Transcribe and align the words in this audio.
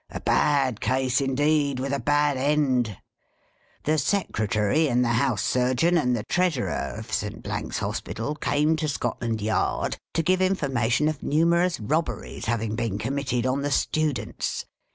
A 0.09 0.19
bad 0.19 0.79
case, 0.81 1.21
indeed, 1.21 1.79
with 1.79 1.93
a 1.93 1.99
bad 1.99 2.35
end! 2.35 2.97
"The 3.83 3.99
Secretary, 3.99 4.87
and 4.87 5.05
the 5.05 5.09
House 5.13 5.43
Surgeon, 5.43 5.95
and 5.95 6.17
the 6.17 6.23
Treasurer, 6.23 6.95
of 6.97 7.13
Saint 7.13 7.43
Blank's 7.43 7.77
Hospital, 7.77 8.33
came 8.33 8.75
to 8.77 8.87
Scotland 8.87 9.43
Yard 9.43 9.97
to 10.15 10.23
give 10.23 10.41
information 10.41 11.07
of 11.07 11.21
numerous 11.21 11.79
robberies 11.79 12.45
having 12.45 12.75
been 12.75 12.97
committed 12.97 13.45
on 13.45 13.61
the 13.61 13.69
students. 13.69 14.65